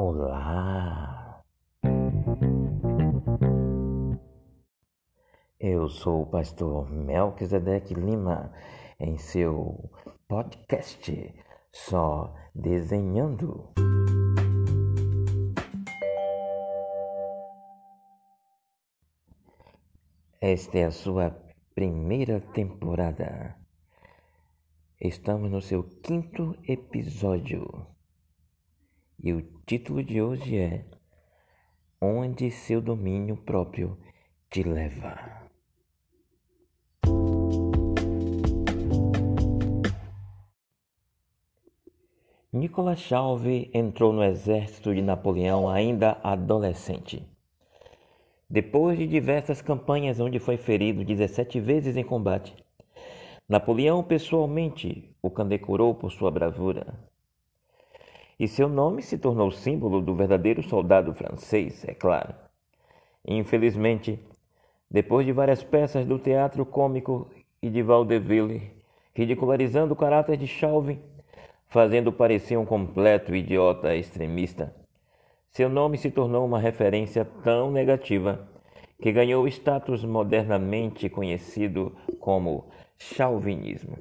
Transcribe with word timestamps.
Olá! 0.00 1.42
Eu 5.58 5.88
sou 5.88 6.22
o 6.22 6.26
pastor 6.26 6.88
Melquisedeque 6.88 7.94
Lima 7.94 8.52
em 9.00 9.18
seu 9.18 9.90
podcast 10.28 11.34
Só 11.72 12.32
Desenhando. 12.54 13.72
Esta 20.40 20.78
é 20.78 20.84
a 20.84 20.92
sua 20.92 21.36
primeira 21.74 22.40
temporada. 22.40 23.56
Estamos 25.00 25.50
no 25.50 25.60
seu 25.60 25.82
quinto 25.82 26.56
episódio. 26.62 27.97
E 29.20 29.32
o 29.32 29.42
título 29.66 30.00
de 30.00 30.22
hoje 30.22 30.56
é 30.56 30.84
Onde 32.00 32.52
seu 32.52 32.80
domínio 32.80 33.36
próprio 33.36 33.98
te 34.48 34.62
leva. 34.62 35.48
Nicolas 42.52 43.00
Chauve 43.00 43.68
entrou 43.74 44.12
no 44.12 44.22
exército 44.22 44.94
de 44.94 45.02
Napoleão 45.02 45.68
ainda 45.68 46.20
adolescente. 46.22 47.28
Depois 48.48 48.96
de 48.96 49.06
diversas 49.08 49.60
campanhas 49.60 50.20
onde 50.20 50.38
foi 50.38 50.56
ferido 50.56 51.04
17 51.04 51.58
vezes 51.58 51.96
em 51.96 52.04
combate, 52.04 52.54
Napoleão 53.48 54.00
pessoalmente 54.04 55.12
o 55.20 55.28
condecorou 55.28 55.92
por 55.92 56.12
sua 56.12 56.30
bravura 56.30 56.96
e 58.38 58.46
seu 58.46 58.68
nome 58.68 59.02
se 59.02 59.18
tornou 59.18 59.50
símbolo 59.50 60.00
do 60.00 60.14
verdadeiro 60.14 60.62
soldado 60.62 61.12
francês, 61.12 61.84
é 61.84 61.92
claro. 61.92 62.34
Infelizmente, 63.26 64.18
depois 64.90 65.26
de 65.26 65.32
várias 65.32 65.62
peças 65.62 66.06
do 66.06 66.18
teatro 66.18 66.64
cômico 66.64 67.30
e 67.60 67.68
de 67.68 67.82
Vaudeville, 67.82 68.70
ridicularizando 69.14 69.92
o 69.92 69.96
caráter 69.96 70.36
de 70.36 70.46
Chauve, 70.46 70.98
fazendo 71.66 72.12
parecer 72.12 72.56
um 72.56 72.64
completo 72.64 73.34
idiota 73.34 73.94
extremista, 73.94 74.74
seu 75.50 75.68
nome 75.68 75.98
se 75.98 76.10
tornou 76.10 76.46
uma 76.46 76.58
referência 76.58 77.24
tão 77.42 77.70
negativa 77.70 78.48
que 79.02 79.12
ganhou 79.12 79.44
o 79.44 79.48
status 79.48 80.04
modernamente 80.04 81.08
conhecido 81.08 81.96
como 82.20 82.68
chauvinismo. 82.96 83.98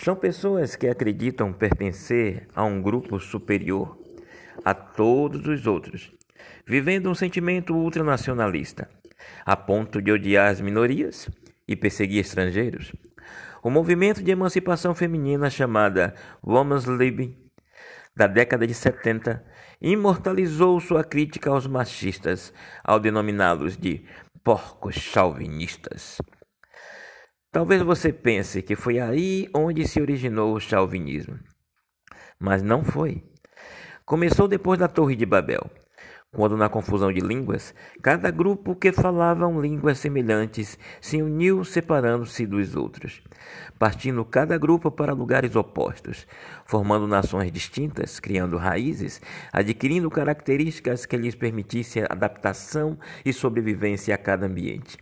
São 0.00 0.14
pessoas 0.14 0.76
que 0.76 0.86
acreditam 0.86 1.52
pertencer 1.52 2.46
a 2.54 2.62
um 2.62 2.80
grupo 2.80 3.18
superior 3.18 3.98
a 4.64 4.72
todos 4.72 5.44
os 5.44 5.66
outros, 5.66 6.12
vivendo 6.64 7.10
um 7.10 7.16
sentimento 7.16 7.74
ultranacionalista, 7.74 8.88
a 9.44 9.56
ponto 9.56 10.00
de 10.00 10.12
odiar 10.12 10.52
as 10.52 10.60
minorias 10.60 11.28
e 11.66 11.74
perseguir 11.74 12.20
estrangeiros. 12.20 12.92
O 13.60 13.70
movimento 13.70 14.22
de 14.22 14.30
emancipação 14.30 14.94
feminina 14.94 15.50
chamada 15.50 16.14
Women's 16.46 16.84
Lib 16.84 17.36
da 18.14 18.28
década 18.28 18.68
de 18.68 18.74
70 18.74 19.44
imortalizou 19.80 20.78
sua 20.78 21.02
crítica 21.02 21.50
aos 21.50 21.66
machistas 21.66 22.52
ao 22.84 23.00
denominá-los 23.00 23.76
de 23.76 24.04
porcos 24.44 24.94
chauvinistas. 24.94 26.18
Talvez 27.58 27.82
você 27.82 28.12
pense 28.12 28.62
que 28.62 28.76
foi 28.76 29.00
aí 29.00 29.48
onde 29.52 29.84
se 29.84 30.00
originou 30.00 30.54
o 30.54 30.60
chauvinismo, 30.60 31.40
mas 32.38 32.62
não 32.62 32.84
foi. 32.84 33.24
Começou 34.04 34.46
depois 34.46 34.78
da 34.78 34.86
Torre 34.86 35.16
de 35.16 35.26
Babel, 35.26 35.68
quando, 36.30 36.56
na 36.56 36.68
confusão 36.68 37.12
de 37.12 37.18
línguas, 37.18 37.74
cada 38.00 38.30
grupo 38.30 38.76
que 38.76 38.92
falavam 38.92 39.60
línguas 39.60 39.98
semelhantes 39.98 40.78
se 41.00 41.20
uniu 41.20 41.64
separando-se 41.64 42.46
dos 42.46 42.76
outros, 42.76 43.20
partindo 43.76 44.24
cada 44.24 44.56
grupo 44.56 44.88
para 44.88 45.12
lugares 45.12 45.56
opostos, 45.56 46.28
formando 46.64 47.08
nações 47.08 47.50
distintas, 47.50 48.20
criando 48.20 48.56
raízes, 48.56 49.20
adquirindo 49.52 50.08
características 50.08 51.04
que 51.04 51.16
lhes 51.16 51.34
permitissem 51.34 52.04
adaptação 52.08 52.96
e 53.24 53.32
sobrevivência 53.32 54.14
a 54.14 54.18
cada 54.18 54.46
ambiente. 54.46 54.96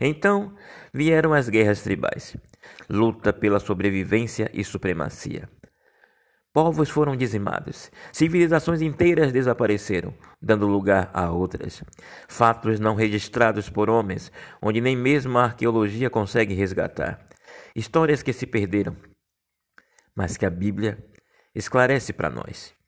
Então 0.00 0.54
vieram 0.92 1.32
as 1.32 1.48
guerras 1.48 1.82
tribais, 1.82 2.36
luta 2.88 3.32
pela 3.32 3.60
sobrevivência 3.60 4.50
e 4.52 4.64
supremacia. 4.64 5.48
Povos 6.52 6.90
foram 6.90 7.16
dizimados, 7.16 7.92
civilizações 8.12 8.82
inteiras 8.82 9.30
desapareceram, 9.30 10.12
dando 10.42 10.66
lugar 10.66 11.08
a 11.14 11.30
outras. 11.30 11.84
Fatos 12.28 12.80
não 12.80 12.96
registrados 12.96 13.70
por 13.70 13.88
homens, 13.88 14.32
onde 14.60 14.80
nem 14.80 14.96
mesmo 14.96 15.38
a 15.38 15.44
arqueologia 15.44 16.10
consegue 16.10 16.52
resgatar. 16.52 17.24
Histórias 17.74 18.20
que 18.20 18.32
se 18.32 18.46
perderam, 18.46 18.96
mas 20.14 20.36
que 20.36 20.44
a 20.44 20.50
Bíblia 20.50 20.98
esclarece 21.54 22.12
para 22.12 22.28
nós 22.28 22.79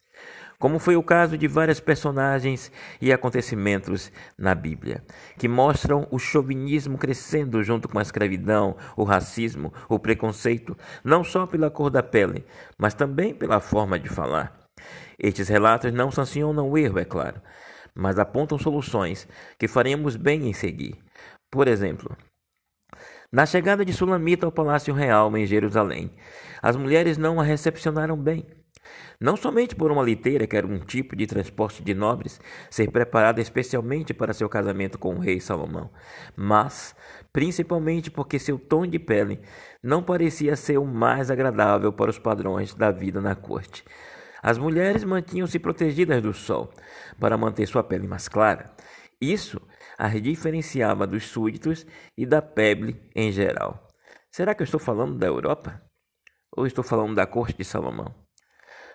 como 0.63 0.79
foi 0.79 0.95
o 0.95 1.03
caso 1.03 1.37
de 1.37 1.49
vários 1.49 1.81
personagens 1.81 2.71
e 3.01 3.13
acontecimentos 3.13 4.13
na 4.39 4.55
Bíblia, 4.55 5.03
que 5.37 5.49
mostram 5.49 6.07
o 6.09 6.21
chauvinismo 6.21 6.97
crescendo 6.97 7.65
junto 7.65 7.89
com 7.89 7.99
a 7.99 8.03
escravidão, 8.03 8.77
o 8.97 9.03
racismo, 9.03 9.75
o 9.89 9.99
preconceito, 9.99 10.79
não 11.03 11.25
só 11.25 11.49
pela 11.49 11.69
cor 11.69 11.91
da 11.91 12.01
pele, 12.01 12.47
mas 12.79 12.95
também 12.95 13.35
pela 13.35 13.59
forma 13.59 13.99
de 13.99 14.09
falar. 14.09 14.57
Estes 15.19 15.49
relatos 15.49 15.93
não 15.93 16.13
sancionam 16.13 16.71
o 16.71 16.79
erro, 16.79 17.01
é 17.01 17.05
claro, 17.05 17.43
mas 17.93 18.17
apontam 18.17 18.57
soluções 18.57 19.27
que 19.59 19.67
faremos 19.67 20.15
bem 20.15 20.49
em 20.49 20.53
seguir. 20.53 20.97
Por 21.51 21.67
exemplo, 21.67 22.17
na 23.33 23.47
chegada 23.47 23.83
de 23.83 23.95
Sulamita 23.95 24.45
ao 24.45 24.53
Palácio 24.53 24.93
Real 24.93 25.35
em 25.39 25.47
Jerusalém, 25.47 26.11
as 26.61 26.77
mulheres 26.77 27.17
não 27.17 27.41
a 27.41 27.43
recepcionaram 27.43 28.15
bem. 28.15 28.47
Não 29.19 29.37
somente 29.37 29.75
por 29.75 29.91
uma 29.91 30.03
liteira, 30.03 30.47
que 30.47 30.57
era 30.57 30.67
um 30.67 30.79
tipo 30.79 31.17
de 31.17 31.27
transporte 31.27 31.83
de 31.83 31.95
nobres, 31.95 32.41
ser 32.69 32.91
preparada 32.91 33.41
especialmente 33.41 34.13
para 34.13 34.35
seu 34.35 34.49
casamento 34.49 34.99
com 34.99 35.15
o 35.15 35.19
rei 35.19 35.41
Salomão, 35.41 35.91
mas 36.37 36.95
principalmente 37.33 38.11
porque 38.11 38.39
seu 38.39 38.59
tom 38.59 38.87
de 38.87 38.99
pele 38.99 39.41
não 39.83 40.03
parecia 40.03 40.55
ser 40.55 40.77
o 40.77 40.85
mais 40.85 41.31
agradável 41.31 41.93
para 41.93 42.11
os 42.11 42.19
padrões 42.19 42.75
da 42.75 42.91
vida 42.91 43.21
na 43.21 43.35
corte. 43.35 43.83
As 44.43 44.59
mulheres 44.59 45.05
mantinham-se 45.05 45.59
protegidas 45.59 46.21
do 46.21 46.35
sol 46.35 46.71
para 47.19 47.39
manter 47.39 47.67
sua 47.67 47.85
pele 47.85 48.09
mais 48.09 48.29
clara. 48.29 48.73
Isso 49.21 49.63
as 50.05 50.21
diferenciava 50.21 51.07
dos 51.07 51.29
súditos 51.29 51.87
e 52.19 52.27
da 52.27 52.43
peble 52.43 53.01
em 53.15 53.31
geral. 53.31 53.87
Será 54.33 54.53
que 54.53 54.61
eu 54.61 54.65
estou 54.65 54.81
falando 54.81 55.17
da 55.17 55.29
Europa? 55.29 55.81
Ou 56.57 56.67
estou 56.67 56.83
falando 56.83 57.15
da 57.15 57.25
corte 57.25 57.57
de 57.57 57.65
Salomão? 57.65 58.13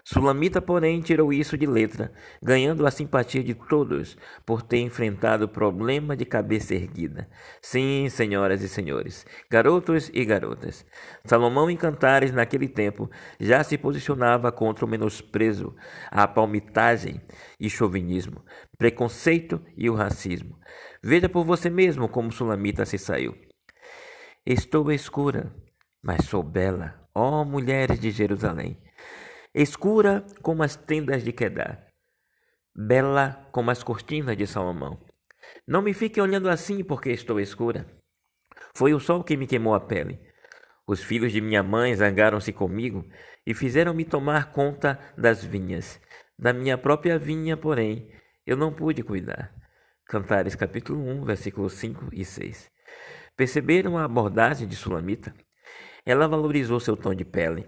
Sulamita, 0.03 0.61
porém, 0.61 1.01
tirou 1.01 1.33
isso 1.33 1.57
de 1.57 1.65
letra, 1.65 2.13
ganhando 2.41 2.85
a 2.85 2.91
simpatia 2.91 3.43
de 3.43 3.53
todos 3.53 4.17
por 4.45 4.61
ter 4.61 4.79
enfrentado 4.79 5.43
o 5.45 5.49
problema 5.49 6.15
de 6.15 6.23
cabeça 6.23 6.73
erguida. 6.73 7.29
Sim, 7.61 8.07
senhoras 8.09 8.61
e 8.61 8.69
senhores, 8.69 9.25
garotos 9.51 10.09
e 10.13 10.23
garotas. 10.23 10.85
Salomão 11.25 11.69
em 11.69 11.75
Cantares, 11.75 12.31
naquele 12.31 12.69
tempo, 12.69 13.09
já 13.37 13.61
se 13.65 13.77
posicionava 13.77 14.49
contra 14.49 14.85
o 14.85 14.87
menosprezo, 14.87 15.75
a 16.09 16.25
palmitagem 16.25 17.21
e 17.59 17.69
chauvinismo, 17.69 18.45
preconceito 18.77 19.61
e 19.75 19.89
o 19.89 19.93
racismo. 19.93 20.57
Veja 21.03 21.29
por 21.29 21.45
você 21.45 21.69
mesmo 21.69 22.09
como 22.09 22.31
Sulamita 22.31 22.85
se 22.85 22.97
saiu. 22.97 23.35
Estou 24.45 24.91
escura, 24.91 25.53
mas 26.01 26.25
sou 26.25 26.41
bela, 26.41 27.07
ó 27.13 27.43
mulheres 27.43 27.99
de 27.99 28.11
Jerusalém 28.11 28.81
escura 29.57 30.23
como 30.43 30.61
as 30.61 30.75
tendas 30.75 31.23
de 31.23 31.31
Quedar, 31.31 31.87
bela 32.75 33.49
como 33.51 33.71
as 33.71 33.81
cortinas 33.81 34.37
de 34.37 34.45
Salomão. 34.45 34.99
Não 35.67 35.81
me 35.81 35.95
fique 35.95 36.21
olhando 36.21 36.47
assim 36.47 36.83
porque 36.83 37.09
estou 37.09 37.39
escura. 37.39 37.87
Foi 38.75 38.93
o 38.93 38.99
sol 38.99 39.23
que 39.23 39.35
me 39.35 39.47
queimou 39.47 39.73
a 39.73 39.79
pele. 39.79 40.19
Os 40.85 41.03
filhos 41.03 41.31
de 41.31 41.41
minha 41.41 41.63
mãe 41.63 41.95
zangaram-se 41.95 42.53
comigo 42.53 43.03
e 43.47 43.53
fizeram-me 43.55 44.05
tomar 44.05 44.51
conta 44.51 44.99
das 45.17 45.43
vinhas. 45.43 45.99
Da 46.37 46.53
minha 46.53 46.77
própria 46.77 47.17
vinha, 47.17 47.57
porém, 47.57 48.11
eu 48.45 48.55
não 48.55 48.71
pude 48.71 49.01
cuidar. 49.01 49.51
Cantares 50.07 50.55
capítulo 50.55 51.01
1, 51.01 51.25
versículos 51.25 51.73
5 51.73 52.09
e 52.13 52.23
6. 52.23 52.71
Perceberam 53.35 53.97
a 53.97 54.05
abordagem 54.05 54.67
de 54.67 54.75
Sulamita? 54.75 55.33
Ela 56.05 56.27
valorizou 56.27 56.79
seu 56.79 56.95
tom 56.95 57.13
de 57.13 57.25
pele 57.25 57.67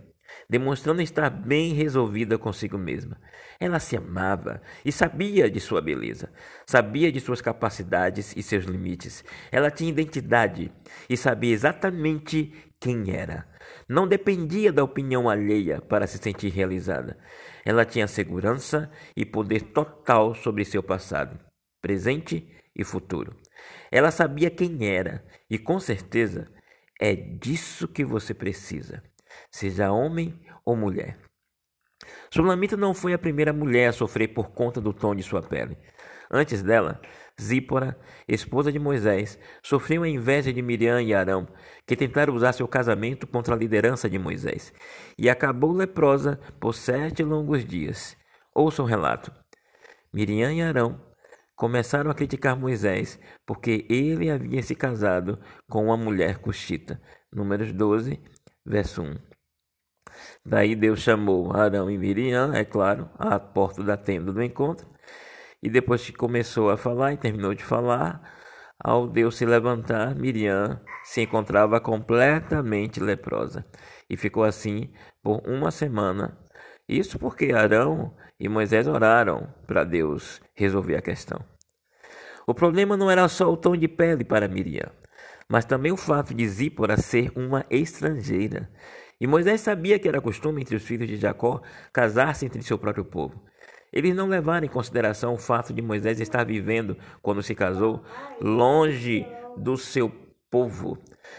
demonstrando 0.50 1.02
estar 1.02 1.30
bem 1.30 1.74
resolvida 1.74 2.38
consigo 2.38 2.78
mesma. 2.78 3.20
Ela 3.60 3.80
se 3.80 3.96
amava 3.96 4.62
e 4.84 4.92
sabia 4.92 5.50
de 5.50 5.60
sua 5.60 5.82
beleza, 5.82 6.32
sabia 6.66 7.12
de 7.12 7.20
suas 7.20 7.42
capacidades 7.42 8.36
e 8.36 8.42
seus 8.42 8.66
limites. 8.66 9.24
Ela 9.52 9.70
tinha 9.70 9.90
identidade 9.90 10.72
e 11.10 11.16
sabia 11.16 11.54
exatamente 11.54 12.54
quem 12.80 13.16
era. 13.16 13.48
Não 13.88 14.08
dependia 14.08 14.72
da 14.72 14.84
opinião 14.84 15.30
alheia 15.30 15.82
para 15.82 16.08
se 16.08 16.18
sentir 16.18 16.50
realizada. 16.50 17.18
Ela 17.66 17.86
tinha 17.86 18.08
segurança 18.08 18.90
e 19.16 19.26
poder 19.26 19.62
total 19.62 20.34
sobre 20.34 20.66
seu 20.66 20.82
passado, 20.82 21.38
presente 21.82 22.48
e 22.76 22.84
futuro. 22.84 23.36
Ela 23.92 24.12
sabia 24.12 24.50
quem 24.50 24.88
era 24.88 25.26
e, 25.50 25.58
com 25.58 25.80
certeza, 25.80 26.48
é 27.00 27.16
disso 27.16 27.88
que 27.88 28.04
você 28.04 28.34
precisa, 28.34 29.04
seja 29.52 29.92
homem 29.92 30.40
ou 30.66 30.76
mulher. 30.76 31.18
Sulamita 32.32 32.78
não 32.78 32.94
foi 32.94 33.14
a 33.14 33.20
primeira 33.20 33.52
mulher 33.52 33.90
a 33.90 33.94
sofrer 33.94 34.30
por 34.30 34.52
conta 34.52 34.80
do 34.80 34.94
tom 34.94 35.16
de 35.16 35.24
sua 35.24 35.42
pele. 35.42 35.78
Antes 36.32 36.62
dela, 36.62 37.02
Zípora, 37.42 38.00
esposa 38.28 38.72
de 38.72 38.78
Moisés, 38.78 39.40
sofreu 39.64 40.04
a 40.04 40.10
inveja 40.10 40.54
de 40.54 40.62
Miriam 40.62 41.02
e 41.02 41.14
Arão, 41.14 41.48
que 41.88 41.96
tentaram 41.96 42.36
usar 42.36 42.54
seu 42.54 42.68
casamento 42.68 43.26
contra 43.26 43.56
a 43.56 43.58
liderança 43.58 44.10
de 44.10 44.20
Moisés, 44.20 44.72
e 45.18 45.30
acabou 45.30 45.72
leprosa 45.72 46.40
por 46.60 46.76
sete 46.76 47.24
longos 47.24 47.66
dias. 47.66 48.16
Ouça 48.54 48.84
o 48.84 48.86
relato. 48.86 49.32
Miriam 50.14 50.54
e 50.54 50.62
Arão 50.62 51.09
começaram 51.60 52.10
a 52.10 52.14
criticar 52.14 52.58
Moisés 52.58 53.20
porque 53.46 53.86
ele 53.90 54.30
havia 54.30 54.64
se 54.64 54.74
casado 54.74 55.38
com 55.70 55.84
uma 55.84 55.98
mulher 55.98 56.38
cuxita. 56.38 57.02
Números 57.34 57.74
12, 57.74 58.18
verso 58.66 59.02
1. 59.02 59.18
Daí 60.46 60.74
Deus 60.74 61.02
chamou 61.02 61.54
Arão 61.54 61.92
e 61.92 61.98
Miriam, 61.98 62.54
é 62.54 62.64
claro, 62.64 63.10
à 63.20 63.38
porta 63.38 63.84
da 63.84 63.98
tenda 63.98 64.32
do 64.32 64.42
encontro, 64.42 64.88
e 65.62 65.70
depois 65.70 66.06
que 66.06 66.14
começou 66.14 66.70
a 66.70 66.78
falar 66.78 67.12
e 67.12 67.18
terminou 67.18 67.54
de 67.54 67.64
falar, 67.64 68.22
ao 68.82 69.06
Deus 69.06 69.36
se 69.36 69.46
levantar, 69.46 70.16
Miriam 70.16 70.82
se 71.04 71.22
encontrava 71.22 71.82
completamente 71.82 73.02
leprosa 73.02 73.66
e 74.10 74.16
ficou 74.16 74.46
assim 74.46 74.94
por 75.22 75.42
uma 75.46 75.72
semana. 75.72 76.38
Isso 76.90 77.20
porque 77.20 77.54
Arão 77.54 78.12
e 78.40 78.50
Moisés 78.50 78.88
oraram 78.88 79.48
para 79.68 79.84
Deus 79.84 80.42
resolver 80.56 80.96
a 80.96 81.02
questão. 81.04 81.40
O 82.48 82.54
problema 82.56 82.98
não 82.98 83.12
era 83.12 83.28
só 83.28 83.48
o 83.48 83.56
tom 83.56 83.78
de 83.78 83.88
pele 83.88 84.26
para 84.26 84.48
Miriam, 84.48 84.90
mas 85.48 85.66
também 85.66 85.92
o 85.92 85.98
fato 85.98 86.34
de 86.34 86.48
Zípora 86.48 86.98
ser 86.98 87.32
uma 87.36 87.64
estrangeira. 87.70 88.68
E 89.22 89.28
Moisés 89.28 89.62
sabia 89.62 90.00
que 90.00 90.08
era 90.08 90.20
costume 90.20 90.62
entre 90.62 90.76
os 90.76 90.84
filhos 90.84 91.08
de 91.08 91.18
Jacó 91.18 91.62
casar-se 91.94 92.48
entre 92.48 92.64
seu 92.64 92.80
próprio 92.80 93.06
povo. 93.06 93.40
Eles 93.94 94.16
não 94.16 94.28
levaram 94.28 94.66
em 94.66 94.70
consideração 94.70 95.36
o 95.36 95.38
fato 95.38 95.72
de 95.72 95.84
Moisés 95.84 96.20
estar 96.20 96.44
vivendo, 96.44 96.98
quando 97.22 97.44
se 97.44 97.54
casou, 97.54 98.04
longe 98.42 99.28
do 99.56 99.78
seu 99.78 100.12
povo, 100.50 100.98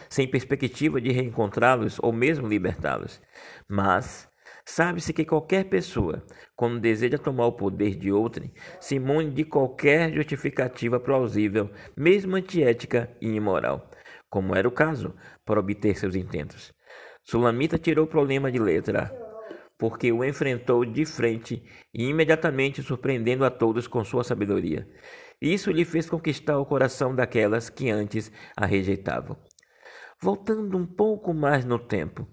sem 0.08 0.29
perspectiva 0.29 1.00
de 1.00 1.11
reencontrá-los 1.11 1.99
ou 2.00 2.12
mesmo 2.12 2.47
libertá-los. 2.47 3.20
Mas 3.69 4.30
sabe-se 4.70 5.12
que 5.12 5.25
qualquer 5.25 5.64
pessoa, 5.64 6.25
quando 6.55 6.81
deseja 6.81 7.19
tomar 7.19 7.46
o 7.46 7.52
poder 7.52 7.96
de 7.96 8.12
outrem, 8.12 8.52
se 8.81 8.94
imune 8.96 9.31
de 9.31 9.44
qualquer 9.44 10.12
justificativa 10.12 11.00
plausível, 11.00 11.70
mesmo 11.96 12.37
antiética 12.37 13.11
e 13.20 13.28
imoral, 13.28 13.90
como 14.28 14.55
era 14.55 14.69
o 14.69 14.72
caso, 14.72 15.14
para 15.44 15.61
obter 15.61 15.96
seus 15.96 16.14
intentos. 16.14 16.72
Sulamita 17.25 17.78
tirou 17.78 18.05
o 18.05 18.08
problema 18.08 18.50
de 18.50 18.58
letra 18.58 19.11
porque 19.81 20.12
o 20.12 20.22
enfrentou 20.22 20.84
de 20.84 21.06
frente 21.06 21.64
e 21.93 22.05
imediatamente 22.05 22.82
surpreendendo 22.82 23.46
a 23.46 23.50
todos 23.50 23.88
com 23.88 24.05
sua 24.05 24.23
sabedoria. 24.23 24.87
Isso 25.40 25.70
lhe 25.70 25.87
fez 25.87 26.08
conquistar 26.08 26.58
o 26.58 26.66
coração 26.66 27.14
daquelas 27.14 27.70
que 27.70 27.88
antes 27.88 28.31
a 28.55 28.66
rejeitavam. 28.66 29.38
Voltando 30.20 30.76
um 30.76 30.87
pouco 30.87 31.32
mais 31.32 31.64
no 31.64 31.78
tempo, 31.78 32.28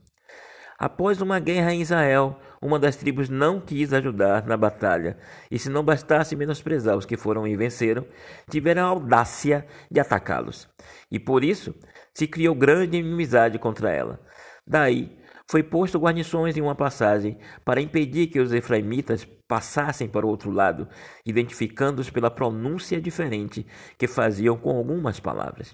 após 0.78 1.22
uma 1.22 1.40
guerra 1.40 1.74
em 1.74 1.82
Israel, 1.82 2.40
uma 2.62 2.80
das 2.80 2.96
tribos 2.96 3.30
não 3.30 3.60
quis 3.60 3.94
ajudar 3.94 4.46
na 4.46 4.58
batalha, 4.58 5.18
e 5.50 5.58
se 5.58 5.70
não 5.70 5.84
bastasse 5.84 6.36
menosprezar 6.36 6.98
os 6.98 7.06
que 7.06 7.18
foram 7.18 7.48
e 7.48 7.56
venceram, 7.56 8.06
tiveram 8.50 8.84
a 8.84 8.90
audácia 8.90 9.66
de 9.90 10.00
atacá-los. 10.00 10.68
E 11.12 11.20
por 11.20 11.44
isso 11.44 11.74
se 12.14 12.28
criou 12.28 12.56
grande 12.56 12.98
inimizade 12.98 13.60
contra 13.60 13.92
ela. 13.92 14.20
Daí 14.66 15.18
foi 15.50 15.64
posto 15.64 15.98
guarnições 15.98 16.58
em 16.58 16.62
uma 16.62 16.76
passagem 16.76 17.38
para 17.64 17.80
impedir 17.80 18.28
que 18.28 18.40
os 18.40 18.52
efraimitas 18.52 19.24
passassem 19.48 20.08
para 20.08 20.26
o 20.26 20.30
outro 20.30 20.52
lado, 20.52 20.90
identificando-os 21.26 22.10
pela 22.10 22.30
pronúncia 22.30 23.00
diferente 23.00 23.66
que 23.98 24.08
faziam 24.08 24.58
com 24.58 24.76
algumas 24.76 25.20
palavras. 25.20 25.74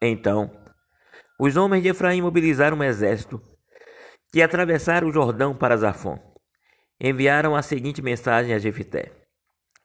Então, 0.00 0.50
os 1.40 1.56
homens 1.56 1.82
de 1.82 1.88
Efraim 1.88 2.20
mobilizaram 2.20 2.76
um 2.76 2.84
exército 2.84 3.42
que 4.32 4.40
atravessaram 4.40 5.08
o 5.08 5.12
Jordão 5.12 5.54
para 5.54 5.76
Zafon. 5.76 6.18
Enviaram 6.98 7.54
a 7.54 7.60
seguinte 7.60 8.00
mensagem 8.00 8.54
a 8.54 8.58
Jefité: 8.58 9.12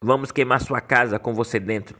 Vamos 0.01 0.31
queimar 0.31 0.61
sua 0.61 0.79
casa 0.79 1.19
com 1.19 1.33
você 1.33 1.59
dentro. 1.59 1.99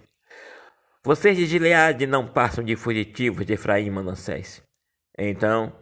Vocês 1.03 1.37
de 1.37 1.45
Gileade 1.45 2.07
não 2.07 2.25
passam 2.25 2.63
de 2.63 2.75
fugitivos 2.75 3.45
de 3.45 3.53
Efraim 3.53 3.87
e 3.87 3.91
Manassés. 3.91 4.63
Então, 5.17 5.73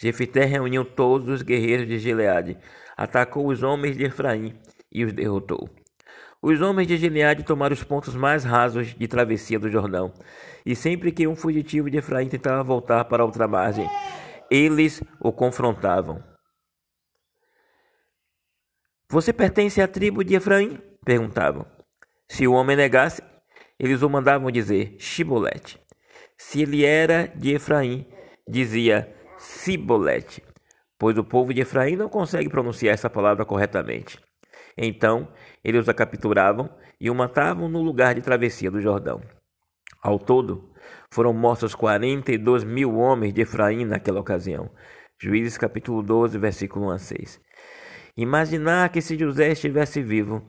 Jefité 0.00 0.44
reuniu 0.44 0.84
todos 0.84 1.28
os 1.28 1.42
guerreiros 1.42 1.86
de 1.86 1.98
Gileade, 1.98 2.58
atacou 2.96 3.48
os 3.48 3.62
homens 3.62 3.96
de 3.96 4.04
Efraim 4.04 4.58
e 4.92 5.04
os 5.04 5.12
derrotou. 5.12 5.68
Os 6.42 6.60
homens 6.60 6.86
de 6.86 6.96
Gileade 6.96 7.42
tomaram 7.42 7.72
os 7.72 7.82
pontos 7.82 8.14
mais 8.14 8.44
rasos 8.44 8.94
de 8.94 9.08
travessia 9.08 9.58
do 9.58 9.70
Jordão, 9.70 10.12
e 10.64 10.76
sempre 10.76 11.10
que 11.10 11.26
um 11.26 11.34
fugitivo 11.34 11.90
de 11.90 11.98
Efraim 11.98 12.28
tentava 12.28 12.62
voltar 12.62 13.04
para 13.06 13.24
outra 13.24 13.48
margem, 13.48 13.88
eles 14.50 15.02
o 15.20 15.32
confrontavam. 15.32 16.22
Você 19.08 19.32
pertence 19.32 19.80
à 19.80 19.86
tribo 19.86 20.24
de 20.24 20.34
Efraim? 20.34 20.80
perguntavam. 21.04 21.64
Se 22.28 22.46
o 22.46 22.52
homem 22.52 22.76
negasse, 22.76 23.22
eles 23.78 24.02
o 24.02 24.10
mandavam 24.10 24.50
dizer 24.50 24.96
Shibolete. 24.98 25.80
Se 26.36 26.62
ele 26.62 26.84
era 26.84 27.26
de 27.28 27.54
Efraim, 27.54 28.06
dizia 28.48 29.14
Cibolete, 29.38 30.42
pois 30.98 31.16
o 31.16 31.24
povo 31.24 31.54
de 31.54 31.60
Efraim 31.60 31.96
não 31.96 32.08
consegue 32.08 32.48
pronunciar 32.48 32.94
essa 32.94 33.08
palavra 33.08 33.44
corretamente. 33.44 34.18
Então 34.76 35.32
eles 35.62 35.88
a 35.88 35.94
capturavam 35.94 36.68
e 37.00 37.10
o 37.10 37.14
matavam 37.14 37.68
no 37.68 37.80
lugar 37.82 38.14
de 38.14 38.22
travessia 38.22 38.70
do 38.70 38.80
Jordão. 38.80 39.22
Ao 40.02 40.18
todo, 40.18 40.72
foram 41.10 41.32
mortos 41.32 41.74
42 41.74 42.64
mil 42.64 42.96
homens 42.96 43.32
de 43.32 43.42
Efraim 43.42 43.84
naquela 43.84 44.20
ocasião. 44.20 44.70
Juízes 45.20 45.56
capítulo 45.56 46.02
12, 46.02 46.38
versículo 46.38 46.86
1 46.86 46.90
a 46.90 46.98
6. 46.98 47.40
Imaginar 48.16 48.88
que 48.88 49.02
se 49.02 49.18
José 49.18 49.52
estivesse 49.52 50.02
vivo, 50.02 50.42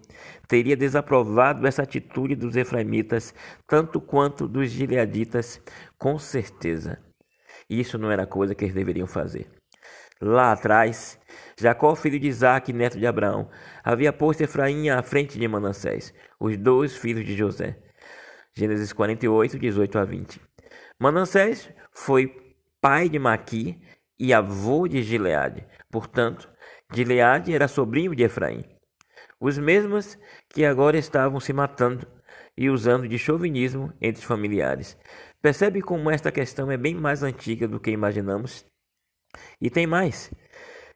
teria 0.47 0.77
desaprovado 0.77 1.67
essa 1.67 1.83
atitude 1.83 2.33
dos 2.33 2.55
efraimitas, 2.55 3.33
tanto 3.67 3.99
quanto 3.99 4.47
dos 4.47 4.69
gileaditas, 4.69 5.61
com 5.97 6.17
certeza. 6.17 6.97
Isso 7.69 7.97
não 7.97 8.09
era 8.09 8.25
coisa 8.25 8.55
que 8.55 8.63
eles 8.63 8.73
deveriam 8.73 9.05
fazer. 9.07 9.49
Lá 10.21 10.53
atrás, 10.53 11.19
Jacó, 11.59 11.93
filho 11.93 12.19
de 12.19 12.27
Isaac, 12.27 12.71
neto 12.71 12.97
de 12.97 13.05
Abraão, 13.05 13.49
havia 13.83 14.13
posto 14.13 14.41
Efraim 14.41 14.89
à 14.89 15.03
frente 15.03 15.37
de 15.37 15.47
Manassés, 15.47 16.13
os 16.39 16.55
dois 16.57 16.95
filhos 16.95 17.25
de 17.25 17.35
José. 17.35 17.77
Gênesis 18.55 18.93
48, 18.93 19.59
18 19.59 19.99
a 19.99 20.05
20. 20.05 20.46
Manassés 20.99 21.69
foi 21.91 22.55
pai 22.81 23.07
de 23.07 23.19
Maqui 23.19 23.79
e 24.17 24.33
avô 24.33 24.87
de 24.87 25.03
Gileade. 25.03 25.63
Portanto, 25.91 26.49
Gileade 26.91 27.53
era 27.53 27.67
sobrinho 27.67 28.15
de 28.15 28.23
Efraim. 28.23 28.63
Os 29.39 29.59
mesmos 29.59 30.17
que 30.49 30.65
agora 30.65 30.97
estavam 30.97 31.39
se 31.39 31.53
matando 31.53 32.07
e 32.57 32.67
usando 32.67 33.07
de 33.07 33.19
chauvinismo 33.19 33.93
entre 34.01 34.21
os 34.21 34.27
familiares. 34.27 34.97
Percebe 35.39 35.83
como 35.83 36.09
esta 36.09 36.31
questão 36.31 36.71
é 36.71 36.77
bem 36.77 36.95
mais 36.95 37.21
antiga 37.21 37.67
do 37.67 37.79
que 37.79 37.91
imaginamos? 37.91 38.65
E 39.61 39.69
tem 39.69 39.85
mais. 39.85 40.31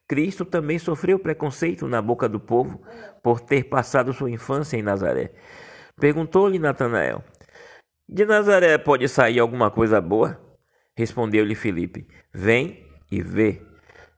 Cristo 0.08 0.44
também 0.44 0.80
sofreu 0.80 1.20
preconceito 1.20 1.88
na 1.88 2.02
boca 2.02 2.28
do 2.28 2.40
povo 2.40 2.82
por 3.22 3.40
ter 3.40 3.66
passado 3.66 4.12
sua 4.14 4.32
infância 4.32 4.78
em 4.78 4.82
Nazaré. 4.82 5.32
Perguntou-lhe 5.96 6.58
Natanael: 6.58 7.24
De 8.14 8.26
Nazaré 8.26 8.78
pode 8.78 9.08
sair 9.08 9.40
alguma 9.40 9.72
coisa 9.72 10.02
boa? 10.02 10.38
Respondeu-lhe 10.98 11.56
Filipe: 11.56 12.06
Vem 12.34 12.86
e 13.10 13.22
vê. 13.22 13.62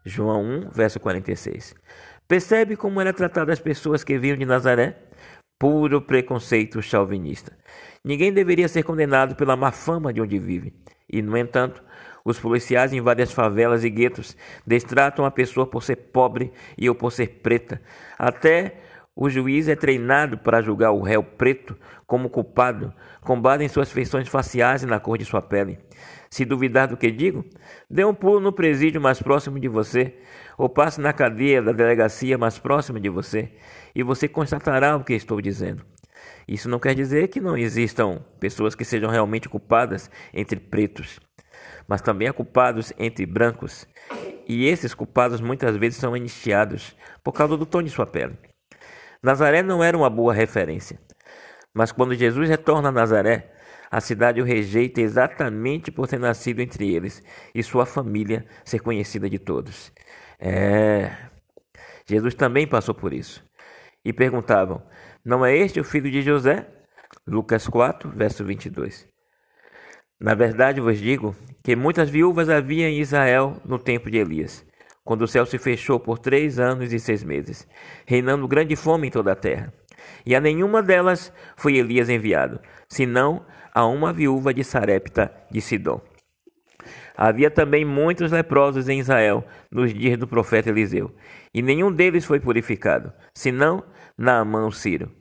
João 0.03 0.43
1, 0.43 0.69
verso 0.71 0.99
46. 0.99 1.75
Percebe 2.27 2.75
como 2.75 2.99
era 2.99 3.13
tratada 3.13 3.53
as 3.53 3.59
pessoas 3.59 4.03
que 4.03 4.17
vinham 4.17 4.35
de 4.35 4.45
Nazaré? 4.45 4.97
Puro 5.59 6.01
preconceito 6.01 6.81
chauvinista. 6.81 7.55
Ninguém 8.03 8.33
deveria 8.33 8.67
ser 8.67 8.81
condenado 8.81 9.35
pela 9.35 9.55
má 9.55 9.71
fama 9.71 10.11
de 10.11 10.19
onde 10.19 10.39
vive. 10.39 10.73
E, 11.07 11.21
no 11.21 11.37
entanto, 11.37 11.83
os 12.25 12.39
policiais 12.39 12.93
em 12.93 12.99
várias 12.99 13.31
favelas 13.31 13.83
e 13.83 13.91
guetos 13.91 14.35
destratam 14.65 15.23
a 15.23 15.29
pessoa 15.29 15.67
por 15.67 15.83
ser 15.83 15.97
pobre 15.97 16.51
e 16.75 16.89
ou 16.89 16.95
por 16.95 17.11
ser 17.11 17.41
preta. 17.43 17.79
Até 18.17 18.75
O 19.15 19.29
juiz 19.29 19.67
é 19.67 19.75
treinado 19.75 20.39
para 20.39 20.61
julgar 20.61 20.91
o 20.91 21.01
réu 21.01 21.23
preto 21.23 21.77
como 22.07 22.31
culpado, 22.31 22.91
com 23.21 23.39
base 23.39 23.63
em 23.63 23.67
suas 23.67 23.91
feições 23.91 24.27
faciais 24.27 24.81
e 24.81 24.87
na 24.87 24.99
cor 24.99 25.19
de 25.19 25.25
sua 25.25 25.39
pele. 25.39 25.77
Se 26.31 26.43
duvidar 26.43 26.87
do 26.87 26.97
que 26.97 27.11
digo, 27.11 27.45
dê 27.87 28.03
um 28.03 28.13
pulo 28.13 28.39
no 28.39 28.51
presídio 28.51 28.99
mais 28.99 29.21
próximo 29.21 29.59
de 29.59 29.67
você, 29.67 30.17
ou 30.57 30.67
passe 30.67 30.99
na 30.99 31.13
cadeia 31.13 31.61
da 31.61 31.71
delegacia 31.71 32.39
mais 32.39 32.57
próxima 32.57 32.99
de 32.99 33.07
você, 33.07 33.53
e 33.93 34.01
você 34.01 34.27
constatará 34.27 34.97
o 34.97 35.03
que 35.03 35.13
estou 35.13 35.39
dizendo. 35.39 35.85
Isso 36.47 36.67
não 36.67 36.79
quer 36.79 36.95
dizer 36.95 37.27
que 37.27 37.39
não 37.39 37.55
existam 37.55 38.19
pessoas 38.39 38.73
que 38.73 38.83
sejam 38.83 39.11
realmente 39.11 39.47
culpadas 39.47 40.09
entre 40.33 40.59
pretos, 40.59 41.19
mas 41.87 42.01
também 42.01 42.27
há 42.27 42.33
culpados 42.33 42.91
entre 42.97 43.27
brancos, 43.27 43.87
e 44.47 44.65
esses 44.65 44.95
culpados 44.95 45.39
muitas 45.39 45.77
vezes 45.77 45.99
são 45.99 46.15
anistiados 46.15 46.97
por 47.23 47.31
causa 47.31 47.55
do 47.55 47.65
tom 47.65 47.83
de 47.83 47.91
sua 47.91 48.07
pele. 48.07 48.35
Nazaré 49.23 49.63
não 49.63 49.81
era 49.81 49.97
uma 49.97 50.09
boa 50.09 50.33
referência. 50.33 50.99
Mas 51.73 51.93
quando 51.93 52.13
Jesus 52.13 52.49
retorna 52.49 52.89
a 52.89 52.91
Nazaré, 52.91 53.53
a 53.89 54.01
cidade 54.01 54.41
o 54.41 54.43
rejeita 54.43 54.99
exatamente 54.99 55.91
por 55.91 56.07
ter 56.07 56.19
nascido 56.19 56.59
entre 56.59 56.93
eles 56.93 57.23
e 57.55 57.63
sua 57.63 57.85
família 57.85 58.45
ser 58.65 58.79
conhecida 58.79 59.29
de 59.29 59.39
todos. 59.39 59.93
É. 60.37 61.15
Jesus 62.05 62.35
também 62.35 62.67
passou 62.67 62.93
por 62.93 63.13
isso. 63.13 63.41
E 64.03 64.11
perguntavam: 64.11 64.83
Não 65.23 65.45
é 65.45 65.55
este 65.55 65.79
o 65.79 65.83
filho 65.85 66.11
de 66.11 66.21
José? 66.21 66.67
Lucas 67.25 67.67
4, 67.67 68.09
verso 68.09 68.43
22. 68.43 69.07
Na 70.19 70.33
verdade 70.33 70.81
vos 70.81 70.99
digo 70.99 71.33
que 71.63 71.75
muitas 71.75 72.09
viúvas 72.09 72.49
havia 72.49 72.89
em 72.89 72.99
Israel 72.99 73.61
no 73.63 73.79
tempo 73.79 74.11
de 74.11 74.17
Elias 74.17 74.65
quando 75.03 75.23
o 75.23 75.27
céu 75.27 75.45
se 75.45 75.57
fechou 75.57 75.99
por 75.99 76.17
três 76.17 76.59
anos 76.59 76.93
e 76.93 76.99
seis 76.99 77.23
meses, 77.23 77.67
reinando 78.05 78.47
grande 78.47 78.75
fome 78.75 79.07
em 79.07 79.11
toda 79.11 79.31
a 79.31 79.35
terra. 79.35 79.73
E 80.25 80.35
a 80.35 80.41
nenhuma 80.41 80.81
delas 80.81 81.33
foi 81.55 81.75
Elias 81.75 82.09
enviado, 82.09 82.59
senão 82.87 83.45
a 83.73 83.85
uma 83.85 84.13
viúva 84.13 84.53
de 84.53 84.63
Sarepta 84.63 85.31
de 85.51 85.61
Sidom. 85.61 86.01
Havia 87.15 87.51
também 87.51 87.85
muitos 87.85 88.31
leprosos 88.31 88.89
em 88.89 88.99
Israel 88.99 89.45
nos 89.71 89.93
dias 89.93 90.17
do 90.17 90.27
profeta 90.27 90.69
Eliseu, 90.69 91.13
e 91.53 91.61
nenhum 91.61 91.91
deles 91.91 92.25
foi 92.25 92.39
purificado, 92.39 93.13
senão 93.33 93.83
Naamã 94.17 94.65
o 94.65 94.71
Ciro. 94.71 95.11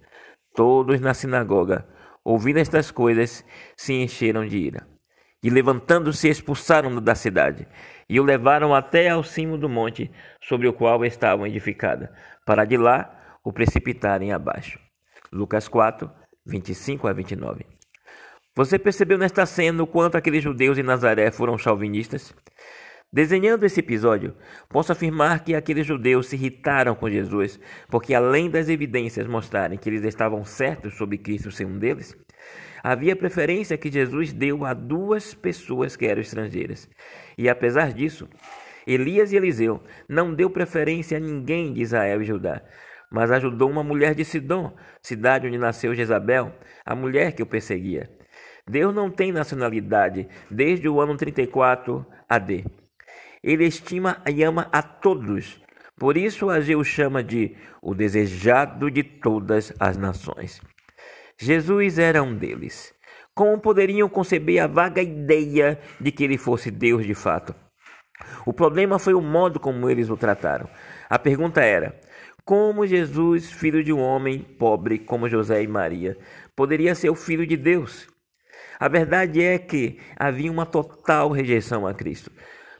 Todos 0.55 1.01
na 1.01 1.15
sinagoga, 1.15 1.87
ouvindo 2.25 2.59
estas 2.59 2.91
coisas, 2.91 3.45
se 3.77 3.93
encheram 3.95 4.47
de 4.47 4.57
ira. 4.57 4.92
E 5.43 5.51
levantando-se 5.51 6.29
expulsaram-no 6.29 7.01
da 7.01 7.15
cidade, 7.15 7.67
e 8.09 8.21
o 8.21 8.25
levaram 8.25 8.75
até 8.75 9.09
ao 9.09 9.25
cimo 9.25 9.59
do 9.59 9.69
monte 9.69 10.11
sobre 10.41 10.69
o 10.69 10.73
qual 10.73 11.05
estavam 11.05 11.47
edificadas, 11.47 12.09
para 12.47 12.65
de 12.65 12.77
lá 12.77 13.39
o 13.43 13.53
precipitarem 13.53 14.33
abaixo. 14.33 14.79
Lucas 15.33 15.67
4, 15.67 16.11
25 16.47 17.09
a 17.09 17.13
29. 17.13 17.67
Você 18.55 18.79
percebeu 18.79 19.17
nesta 19.17 19.47
cena 19.47 19.83
o 19.83 19.87
quanto 19.87 20.17
aqueles 20.17 20.45
judeus 20.45 20.77
em 20.77 20.83
Nazaré 20.83 21.31
foram 21.31 21.57
chauvinistas? 21.57 22.35
Desenhando 23.11 23.65
esse 23.65 23.81
episódio, 23.81 24.35
posso 24.69 24.93
afirmar 24.93 25.45
que 25.45 25.55
aqueles 25.55 25.87
judeus 25.87 26.29
se 26.29 26.37
irritaram 26.37 26.95
com 26.95 27.11
Jesus, 27.11 27.61
porque 27.89 28.15
além 28.15 28.49
das 28.51 28.69
evidências 28.69 29.27
mostrarem 29.27 29.79
que 29.79 29.89
eles 29.89 30.05
estavam 30.05 30.45
certos 30.45 30.97
sobre 30.97 31.19
Cristo 31.19 31.51
ser 31.51 31.67
um 31.67 31.79
deles, 31.79 32.17
havia 32.83 33.15
preferência 33.15 33.79
que 33.79 33.91
Jesus 33.91 34.33
deu 34.33 34.65
a 34.65 34.75
duas 34.75 35.35
pessoas 35.35 35.97
que 35.97 36.07
eram 36.07 36.21
estrangeiras. 36.21 36.89
E 37.39 37.49
apesar 37.49 37.93
disso, 37.93 38.29
Elias 38.87 39.33
e 39.33 39.37
Eliseu 39.37 39.83
não 40.09 40.35
deu 40.35 40.51
preferência 40.51 41.17
a 41.17 41.21
ninguém 41.21 41.73
de 41.73 41.83
Israel 41.83 42.21
e 42.21 42.25
Judá, 42.25 42.63
mas 43.11 43.31
ajudou 43.31 43.71
uma 43.71 43.85
mulher 43.85 44.15
de 44.15 44.25
Sidom, 44.25 44.75
cidade 45.01 45.47
onde 45.47 45.59
nasceu 45.59 45.95
Jezabel, 45.95 46.53
a 46.85 46.95
mulher 46.95 47.33
que 47.33 47.43
o 47.43 47.47
perseguia. 47.47 48.11
Deus 48.69 48.95
não 48.95 49.11
tem 49.11 49.33
nacionalidade 49.33 50.29
desde 50.51 50.89
o 50.89 51.01
ano 51.01 51.17
34 51.17 52.05
AD. 52.29 52.65
Ele 53.43 53.65
estima 53.65 54.23
e 54.29 54.43
ama 54.43 54.69
a 54.73 54.83
todos. 54.83 55.61
Por 55.99 56.17
isso 56.17 56.49
Ageu 56.49 56.83
chama 56.85 57.23
de 57.23 57.57
o 57.83 57.95
desejado 57.95 58.91
de 58.91 59.03
todas 59.03 59.73
as 59.79 59.97
nações. 59.97 60.61
Jesus 61.43 61.99
era 61.99 62.23
um 62.23 62.37
deles. 62.37 62.95
Como 63.35 63.61
poderiam 63.61 64.09
conceber 64.09 64.63
a 64.63 64.69
vaga 64.69 65.03
ideia 65.03 65.77
de 66.01 66.13
que 66.13 66.23
ele 66.23 66.39
fosse 66.39 66.71
Deus 66.71 67.05
de 67.05 67.15
fato? 67.15 67.53
O 68.47 68.53
problema 68.53 68.97
foi 68.97 69.13
o 69.15 69.21
modo 69.21 69.59
como 69.59 69.91
eles 69.91 70.09
o 70.09 70.17
trataram. 70.17 70.69
A 71.11 71.19
pergunta 71.19 71.61
era: 71.61 71.99
como 72.45 72.87
Jesus, 72.87 73.51
filho 73.51 73.83
de 73.83 73.93
um 73.93 73.99
homem 73.99 74.39
pobre 74.39 75.01
como 75.01 75.29
José 75.29 75.65
e 75.65 75.67
Maria, 75.67 76.17
poderia 76.55 76.95
ser 76.95 77.11
o 77.11 77.17
filho 77.17 77.45
de 77.45 77.57
Deus? 77.57 78.07
A 78.79 78.87
verdade 78.87 79.43
é 79.43 79.59
que 79.59 79.99
havia 80.17 80.51
uma 80.51 80.65
total 80.65 81.31
rejeição 81.31 81.89
a 81.89 81.95
Cristo, 81.95 82.31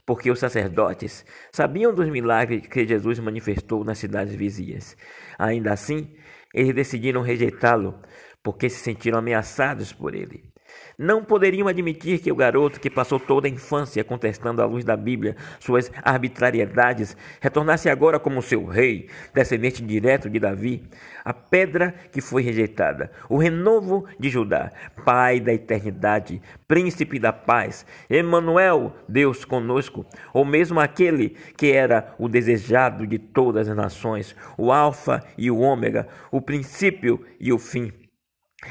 porque 0.05 0.31
os 0.31 0.39
sacerdotes 0.39 1.25
sabiam 1.51 1.93
dos 1.93 2.07
milagres 2.07 2.65
que 2.67 2.87
Jesus 2.87 3.19
manifestou 3.19 3.83
nas 3.83 3.97
cidades 3.97 4.35
vizinhas. 4.35 4.95
Ainda 5.37 5.73
assim, 5.73 6.15
eles 6.53 6.73
decidiram 6.73 7.21
rejeitá-lo 7.21 7.99
porque 8.43 8.69
se 8.69 8.79
sentiram 8.79 9.17
ameaçados 9.17 9.93
por 9.93 10.13
ele. 10.13 10.53
Não 10.97 11.23
poderiam 11.23 11.67
admitir 11.67 12.19
que 12.19 12.31
o 12.31 12.35
garoto 12.35 12.79
que 12.79 12.89
passou 12.89 13.19
toda 13.19 13.47
a 13.47 13.49
infância 13.49 14.03
contestando 14.03 14.61
à 14.61 14.65
luz 14.65 14.85
da 14.85 14.95
Bíblia 14.95 15.35
suas 15.59 15.91
arbitrariedades 16.03 17.17
retornasse 17.41 17.89
agora 17.89 18.19
como 18.19 18.41
seu 18.43 18.65
rei, 18.65 19.09
descendente 19.33 19.81
direto 19.81 20.29
de 20.29 20.39
Davi, 20.39 20.83
a 21.25 21.33
pedra 21.33 21.95
que 22.11 22.21
foi 22.21 22.43
rejeitada, 22.43 23.11
o 23.27 23.37
renovo 23.37 24.05
de 24.19 24.29
Judá, 24.29 24.71
pai 25.03 25.39
da 25.39 25.53
eternidade, 25.53 26.41
príncipe 26.67 27.17
da 27.17 27.33
paz, 27.33 27.85
Emanuel, 28.07 28.95
Deus 29.07 29.45
conosco, 29.45 30.05
ou 30.31 30.45
mesmo 30.45 30.79
aquele 30.79 31.35
que 31.57 31.71
era 31.71 32.13
o 32.19 32.29
desejado 32.29 33.07
de 33.07 33.17
todas 33.17 33.67
as 33.67 33.75
nações, 33.75 34.35
o 34.57 34.71
alfa 34.71 35.23
e 35.37 35.49
o 35.49 35.59
ômega, 35.59 36.07
o 36.31 36.39
princípio 36.39 37.25
e 37.39 37.51
o 37.51 37.57
fim 37.57 37.91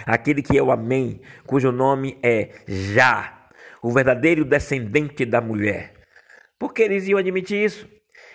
aquele 0.06 0.42
que 0.42 0.56
é 0.56 0.62
o 0.62 0.70
Amém, 0.70 1.20
cujo 1.46 1.72
nome 1.72 2.18
é 2.22 2.50
Já, 2.66 3.48
o 3.82 3.90
verdadeiro 3.90 4.44
descendente 4.44 5.24
da 5.24 5.40
mulher. 5.40 5.94
Por 6.58 6.72
que 6.72 6.82
eles 6.82 7.08
iam 7.08 7.18
admitir 7.18 7.64
isso? 7.64 7.88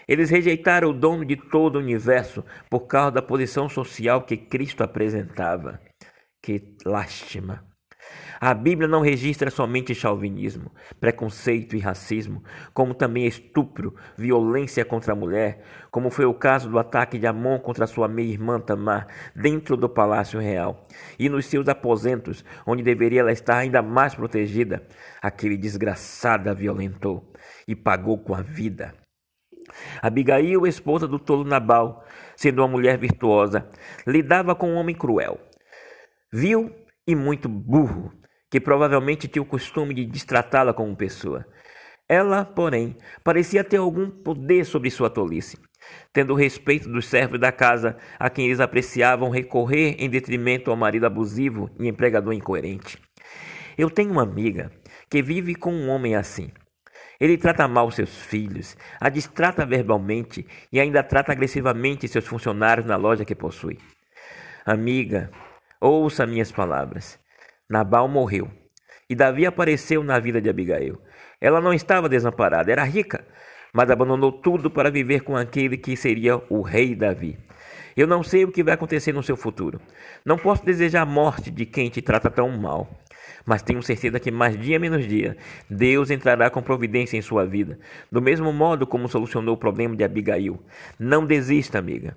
Eles 0.08 0.30
rejeitaram 0.30 0.90
o 0.90 0.94
dono 0.94 1.26
de 1.26 1.36
todo 1.36 1.76
o 1.76 1.80
universo 1.80 2.44
por 2.70 2.88
causa 2.88 3.12
da 3.12 3.22
posição 3.22 3.68
social 3.68 4.24
que 4.24 4.38
Cristo 4.38 4.84
apresentava. 4.84 5.82
Que 6.42 6.76
lástima! 6.86 7.66
A 8.40 8.54
Bíblia 8.54 8.88
não 8.88 9.02
registra 9.02 9.50
somente 9.50 9.96
chauvinismo, 9.96 10.72
preconceito 11.00 11.76
e 11.76 11.80
racismo, 11.80 12.44
como 12.72 12.94
também 12.94 13.26
estupro, 13.26 13.96
violência 14.16 14.86
contra 14.86 15.14
a 15.14 15.16
mulher, 15.16 15.64
como 15.90 16.12
foi 16.12 16.26
o 16.26 16.34
caso 16.34 16.70
do 16.70 16.78
ataque 16.78 17.18
de 17.18 17.26
Amon 17.26 17.60
contra 17.60 17.88
sua 17.88 18.08
meia-irmã 18.08 18.60
Tamar, 18.60 19.08
dentro 19.36 19.76
do 19.76 19.90
palácio 19.90 20.40
real, 20.40 20.84
e 21.18 21.30
nos 21.30 21.48
seus 21.48 21.68
aposentos, 21.68 22.46
onde 22.66 22.84
deveria 22.84 23.22
ela 23.22 23.32
estar 23.32 23.58
ainda 23.58 23.82
mais 23.82 24.14
protegida. 24.14 24.86
Aquele 25.20 25.58
desgraçado 25.58 26.50
a 26.50 26.54
violentou 26.54 27.34
e 27.68 27.76
pagou 27.76 28.20
com 28.20 28.36
a 28.36 28.42
vida. 28.42 28.94
Abigail, 30.02 30.66
esposa 30.68 31.08
do 31.08 31.18
tolo 31.18 31.44
Nabal, 31.44 32.06
sendo 32.36 32.62
uma 32.62 32.68
mulher 32.68 32.98
virtuosa, 32.98 33.68
lidava 34.06 34.56
com 34.56 34.70
um 34.70 34.76
homem 34.76 34.96
cruel. 34.96 35.40
Viu 36.32 36.72
e 37.08 37.16
muito 37.16 37.48
burro, 37.48 38.12
que 38.52 38.60
provavelmente 38.60 39.28
tinha 39.28 39.42
o 39.42 39.46
costume 39.46 39.94
de 39.94 40.06
destratá-la 40.06 40.74
como 40.74 40.96
pessoa. 40.96 41.46
Ela, 42.10 42.46
porém, 42.46 42.96
parecia 43.24 43.64
ter 43.64 43.78
algum 43.78 44.10
poder 44.10 44.66
sobre 44.66 44.90
sua 44.90 45.10
tolice, 45.10 45.58
tendo 46.14 46.34
o 46.34 46.38
respeito 46.38 46.90
dos 46.90 47.06
servos 47.06 47.40
da 47.40 47.52
casa, 47.52 47.98
a 48.18 48.30
quem 48.30 48.46
eles 48.46 48.60
apreciavam 48.60 49.30
recorrer 49.30 49.96
em 50.00 50.10
detrimento 50.10 50.72
ao 50.72 50.78
marido 50.78 51.06
abusivo 51.06 51.70
e 51.80 51.88
empregador 51.88 52.34
incoerente. 52.34 52.98
Eu 53.78 53.90
tenho 53.90 54.12
uma 54.12 54.24
amiga 54.24 54.72
que 55.10 55.22
vive 55.22 55.54
com 55.54 55.74
um 55.74 55.90
homem 55.90 56.16
assim. 56.16 56.50
Ele 57.20 57.38
trata 57.38 57.68
mal 57.68 57.90
seus 57.92 58.16
filhos, 58.22 58.78
a 59.00 59.10
distrata 59.10 59.66
verbalmente 59.66 60.46
e 60.72 60.80
ainda 60.80 61.04
trata 61.04 61.32
agressivamente 61.32 62.08
seus 62.08 62.26
funcionários 62.26 62.86
na 62.86 62.96
loja 62.96 63.26
que 63.26 63.36
possui. 63.36 63.80
Amiga, 64.66 65.32
ouça 65.82 66.26
minhas 66.26 66.52
palavras. 66.52 67.20
Nabal 67.70 68.08
morreu. 68.08 68.50
E 69.10 69.16
Davi 69.16 69.46
apareceu 69.46 70.04
na 70.04 70.20
vida 70.20 70.42
de 70.42 70.50
Abigail. 70.50 71.00
Ela 71.40 71.62
não 71.62 71.74
estava 71.74 72.10
desamparada, 72.10 72.72
era 72.72 72.84
rica, 72.84 73.26
mas 73.74 73.90
abandonou 73.90 74.32
tudo 74.32 74.70
para 74.70 74.92
viver 74.92 75.22
com 75.22 75.36
aquele 75.36 75.78
que 75.78 75.96
seria 75.96 76.42
o 76.50 76.62
rei 76.62 76.96
Davi. 76.96 77.38
Eu 77.96 78.06
não 78.06 78.22
sei 78.22 78.44
o 78.44 78.52
que 78.52 78.64
vai 78.64 78.74
acontecer 78.74 79.12
no 79.12 79.24
seu 79.24 79.36
futuro. 79.36 79.82
Não 80.26 80.38
posso 80.38 80.64
desejar 80.64 81.02
a 81.02 81.06
morte 81.06 81.50
de 81.50 81.66
quem 81.66 81.90
te 81.90 82.02
trata 82.02 82.30
tão 82.30 82.50
mal. 82.58 82.88
Mas 83.46 83.62
tenho 83.62 83.82
certeza 83.82 84.20
que 84.20 84.30
mais 84.30 84.60
dia 84.60 84.78
menos 84.78 85.08
dia, 85.08 85.38
Deus 85.70 86.12
entrará 86.12 86.50
com 86.50 86.62
providência 86.62 87.18
em 87.18 87.22
sua 87.22 87.46
vida, 87.46 87.80
do 88.12 88.22
mesmo 88.22 88.52
modo 88.52 88.86
como 88.86 89.08
solucionou 89.08 89.56
o 89.56 89.58
problema 89.58 89.96
de 89.96 90.04
Abigail. 90.04 90.62
Não 91.00 91.26
desista, 91.26 91.80
amiga. 91.80 92.16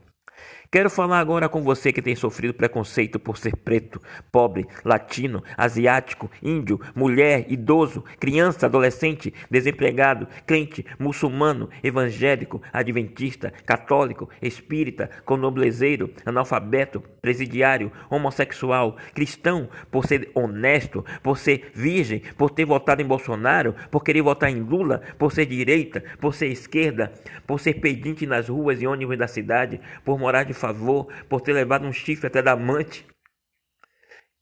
Quero 0.72 0.88
falar 0.88 1.18
agora 1.18 1.48
com 1.48 1.64
você 1.64 1.92
que 1.92 2.00
tem 2.00 2.14
sofrido 2.14 2.54
preconceito 2.54 3.18
por 3.18 3.36
ser 3.36 3.56
preto, 3.56 4.00
pobre, 4.30 4.68
latino, 4.84 5.42
asiático, 5.56 6.30
índio, 6.40 6.80
mulher, 6.94 7.44
idoso, 7.48 8.04
criança, 8.20 8.66
adolescente, 8.66 9.34
desempregado, 9.50 10.28
crente, 10.46 10.86
muçulmano, 10.96 11.68
evangélico, 11.82 12.62
adventista, 12.72 13.52
católico, 13.66 14.30
espírita, 14.40 15.10
conoblezeiro, 15.24 16.14
analfabeto, 16.24 17.02
presidiário, 17.20 17.90
homossexual, 18.08 18.96
cristão, 19.12 19.68
por 19.90 20.06
ser 20.06 20.30
honesto, 20.36 21.04
por 21.20 21.36
ser 21.36 21.72
virgem, 21.74 22.22
por 22.38 22.48
ter 22.48 22.64
votado 22.64 23.02
em 23.02 23.06
Bolsonaro, 23.06 23.74
por 23.90 24.04
querer 24.04 24.22
votar 24.22 24.48
em 24.48 24.60
Lula, 24.60 25.02
por 25.18 25.32
ser 25.32 25.46
direita, 25.46 26.00
por 26.20 26.32
ser 26.32 26.46
esquerda, 26.46 27.12
por 27.44 27.58
ser 27.58 27.80
pedinte 27.80 28.24
nas 28.24 28.48
ruas 28.48 28.80
e 28.80 28.86
ônibus 28.86 29.18
da 29.18 29.26
cidade, 29.26 29.80
por 30.04 30.16
morar 30.16 30.44
de 30.44 30.59
favor 30.60 31.12
por 31.28 31.40
ter 31.40 31.52
levado 31.52 31.86
um 31.86 31.92
chifre 31.92 32.26
até 32.26 32.42
da 32.42 32.52
amante. 32.52 33.06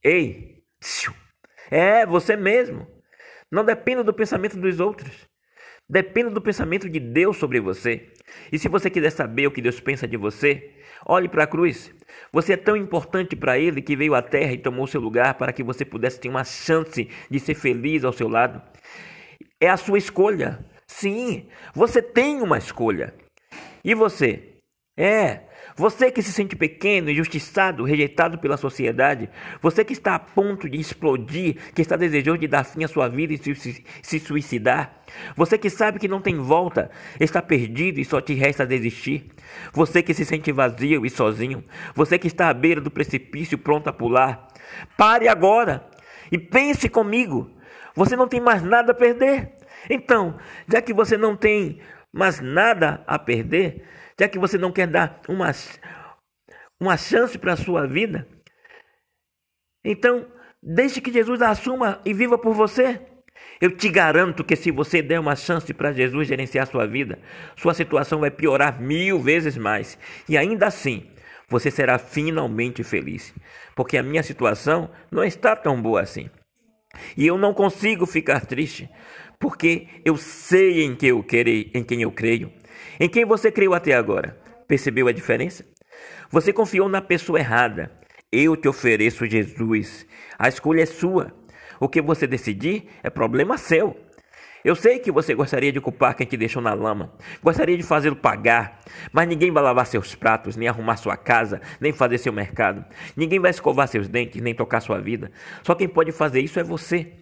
Ei, 0.02 0.62
é 1.70 2.06
você 2.06 2.36
mesmo. 2.36 2.86
Não 3.50 3.64
dependa 3.64 4.04
do 4.04 4.12
pensamento 4.12 4.58
dos 4.58 4.80
outros. 4.80 5.26
Dependa 5.88 6.30
do 6.30 6.42
pensamento 6.42 6.88
de 6.88 7.00
Deus 7.00 7.38
sobre 7.38 7.60
você. 7.60 8.12
E 8.52 8.58
se 8.58 8.68
você 8.68 8.90
quiser 8.90 9.10
saber 9.10 9.46
o 9.46 9.50
que 9.50 9.62
Deus 9.62 9.80
pensa 9.80 10.06
de 10.06 10.18
você, 10.18 10.74
olhe 11.06 11.28
para 11.28 11.44
a 11.44 11.46
cruz. 11.46 11.94
Você 12.30 12.52
é 12.52 12.56
tão 12.58 12.76
importante 12.76 13.34
para 13.34 13.58
Ele 13.58 13.80
que 13.80 13.96
veio 13.96 14.14
à 14.14 14.20
terra 14.20 14.52
e 14.52 14.58
tomou 14.58 14.86
seu 14.86 15.00
lugar 15.00 15.34
para 15.34 15.52
que 15.52 15.62
você 15.62 15.84
pudesse 15.86 16.20
ter 16.20 16.28
uma 16.28 16.44
chance 16.44 17.08
de 17.30 17.40
ser 17.40 17.54
feliz 17.54 18.04
ao 18.04 18.12
seu 18.12 18.28
lado. 18.28 18.62
É 19.58 19.70
a 19.70 19.78
sua 19.78 19.96
escolha. 19.96 20.62
Sim, 20.86 21.48
você 21.74 22.02
tem 22.02 22.42
uma 22.42 22.58
escolha. 22.58 23.14
E 23.82 23.94
você? 23.94 24.56
É, 24.96 25.47
você 25.78 26.10
que 26.10 26.20
se 26.20 26.32
sente 26.32 26.56
pequeno, 26.56 27.08
injustiçado, 27.08 27.84
rejeitado 27.84 28.36
pela 28.38 28.56
sociedade, 28.56 29.30
você 29.62 29.84
que 29.84 29.92
está 29.92 30.16
a 30.16 30.18
ponto 30.18 30.68
de 30.68 30.78
explodir, 30.78 31.56
que 31.72 31.80
está 31.80 31.94
desejoso 31.96 32.38
de 32.38 32.48
dar 32.48 32.64
fim 32.64 32.82
à 32.82 32.88
sua 32.88 33.08
vida 33.08 33.32
e 33.32 33.38
se, 33.38 33.54
se, 33.54 33.84
se 34.02 34.18
suicidar, 34.18 35.04
você 35.36 35.56
que 35.56 35.70
sabe 35.70 36.00
que 36.00 36.08
não 36.08 36.20
tem 36.20 36.36
volta, 36.36 36.90
está 37.20 37.40
perdido 37.40 38.00
e 38.00 38.04
só 38.04 38.20
te 38.20 38.34
resta 38.34 38.66
desistir, 38.66 39.30
você 39.72 40.02
que 40.02 40.12
se 40.12 40.24
sente 40.24 40.50
vazio 40.50 41.06
e 41.06 41.10
sozinho, 41.10 41.62
você 41.94 42.18
que 42.18 42.26
está 42.26 42.48
à 42.48 42.54
beira 42.54 42.80
do 42.80 42.90
precipício 42.90 43.56
pronto 43.56 43.88
a 43.88 43.92
pular, 43.92 44.48
pare 44.96 45.28
agora 45.28 45.88
e 46.32 46.36
pense 46.36 46.88
comigo. 46.88 47.50
Você 47.94 48.16
não 48.16 48.26
tem 48.26 48.40
mais 48.40 48.62
nada 48.62 48.92
a 48.92 48.94
perder. 48.94 49.52
Então, 49.88 50.36
já 50.68 50.82
que 50.82 50.92
você 50.92 51.16
não 51.16 51.36
tem 51.36 51.80
mais 52.12 52.40
nada 52.40 53.02
a 53.06 53.18
perder, 53.18 53.84
já 54.18 54.28
que 54.28 54.38
você 54.38 54.58
não 54.58 54.72
quer 54.72 54.86
dar 54.86 55.20
uma, 55.28 55.50
uma 56.80 56.96
chance 56.96 57.38
para 57.38 57.52
a 57.52 57.56
sua 57.56 57.86
vida, 57.86 58.26
então 59.84 60.26
deixe 60.62 61.00
que 61.00 61.12
Jesus 61.12 61.40
assuma 61.40 62.00
e 62.04 62.12
viva 62.12 62.36
por 62.36 62.54
você. 62.54 63.00
Eu 63.60 63.76
te 63.76 63.88
garanto 63.88 64.44
que 64.44 64.56
se 64.56 64.70
você 64.70 65.00
der 65.00 65.18
uma 65.18 65.36
chance 65.36 65.72
para 65.72 65.92
Jesus 65.92 66.28
gerenciar 66.28 66.66
sua 66.66 66.86
vida, 66.86 67.18
sua 67.56 67.74
situação 67.74 68.20
vai 68.20 68.30
piorar 68.30 68.80
mil 68.80 69.20
vezes 69.20 69.56
mais. 69.56 69.98
E 70.28 70.36
ainda 70.36 70.66
assim, 70.66 71.08
você 71.48 71.70
será 71.70 71.98
finalmente 71.98 72.84
feliz. 72.84 73.34
Porque 73.74 73.96
a 73.96 74.02
minha 74.02 74.22
situação 74.22 74.90
não 75.10 75.24
está 75.24 75.56
tão 75.56 75.80
boa 75.80 76.02
assim. 76.02 76.28
E 77.16 77.26
eu 77.26 77.38
não 77.38 77.54
consigo 77.54 78.06
ficar 78.06 78.44
triste, 78.46 78.88
porque 79.38 79.86
eu 80.04 80.16
sei 80.16 80.82
em 80.82 80.94
quem 80.94 81.10
eu, 81.10 81.22
querei, 81.22 81.70
em 81.74 81.84
quem 81.84 82.02
eu 82.02 82.10
creio. 82.10 82.52
Em 82.98 83.08
quem 83.08 83.24
você 83.24 83.50
creu 83.50 83.74
até 83.74 83.94
agora? 83.94 84.38
Percebeu 84.66 85.08
a 85.08 85.12
diferença? 85.12 85.64
Você 86.30 86.52
confiou 86.52 86.88
na 86.88 87.00
pessoa 87.00 87.38
errada. 87.38 87.90
Eu 88.30 88.56
te 88.56 88.68
ofereço 88.68 89.26
Jesus. 89.26 90.06
A 90.38 90.48
escolha 90.48 90.82
é 90.82 90.86
sua. 90.86 91.32
O 91.80 91.88
que 91.88 92.02
você 92.02 92.26
decidir 92.26 92.88
é 93.02 93.08
problema 93.08 93.56
seu. 93.56 93.96
Eu 94.64 94.74
sei 94.74 94.98
que 94.98 95.12
você 95.12 95.34
gostaria 95.34 95.72
de 95.72 95.80
culpar 95.80 96.16
quem 96.16 96.26
te 96.26 96.36
deixou 96.36 96.60
na 96.60 96.74
lama, 96.74 97.12
gostaria 97.42 97.76
de 97.76 97.82
fazê-lo 97.84 98.16
pagar, 98.16 98.80
mas 99.12 99.28
ninguém 99.28 99.52
vai 99.52 99.62
lavar 99.62 99.86
seus 99.86 100.16
pratos, 100.16 100.56
nem 100.56 100.68
arrumar 100.68 100.96
sua 100.96 101.16
casa, 101.16 101.60
nem 101.80 101.92
fazer 101.92 102.18
seu 102.18 102.32
mercado. 102.32 102.84
Ninguém 103.16 103.38
vai 103.38 103.52
escovar 103.52 103.86
seus 103.86 104.08
dentes, 104.08 104.42
nem 104.42 104.54
tocar 104.54 104.80
sua 104.80 105.00
vida. 105.00 105.30
Só 105.62 105.74
quem 105.74 105.88
pode 105.88 106.10
fazer 106.10 106.40
isso 106.40 106.58
é 106.58 106.64
você. 106.64 107.12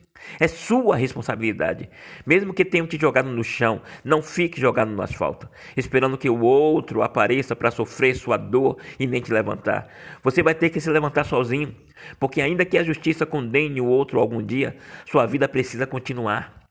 É 0.40 0.48
sua 0.48 0.96
responsabilidade. 0.96 1.88
Mesmo 2.26 2.52
que 2.52 2.64
tenham 2.64 2.87
te 2.87 2.98
jogado 2.98 3.29
no 3.29 3.44
chão, 3.44 3.81
não 4.05 4.22
fique 4.22 4.61
jogado 4.61 4.90
no 4.90 5.02
asfalto, 5.02 5.48
esperando 5.76 6.18
que 6.18 6.29
o 6.29 6.40
outro 6.40 7.02
apareça 7.02 7.55
para 7.55 7.70
sofrer 7.70 8.14
sua 8.14 8.37
dor 8.37 8.79
e 8.98 9.07
nem 9.07 9.20
te 9.20 9.33
levantar. 9.33 9.88
Você 10.22 10.42
vai 10.42 10.55
ter 10.55 10.70
que 10.70 10.81
se 10.81 10.90
levantar 10.90 11.24
sozinho, 11.24 11.74
porque 12.18 12.40
ainda 12.40 12.64
que 12.64 12.79
a 12.79 12.85
justiça 12.85 13.24
condene 13.24 13.81
o 13.81 13.87
outro 13.87 14.20
algum 14.20 14.42
dia, 14.42 14.76
sua 15.11 15.26
vida 15.26 15.48
precisa 15.48 15.87
continuar. 15.87 16.64